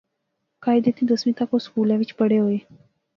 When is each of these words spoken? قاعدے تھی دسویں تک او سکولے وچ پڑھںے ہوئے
قاعدے 0.65 0.91
تھی 0.95 1.03
دسویں 1.11 1.35
تک 1.39 1.49
او 1.53 1.57
سکولے 1.65 1.95
وچ 1.99 2.11
پڑھںے 2.19 2.39
ہوئے 2.43 2.57